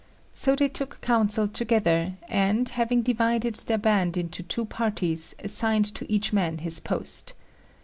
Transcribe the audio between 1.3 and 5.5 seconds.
together, and, having divided their band into two parties,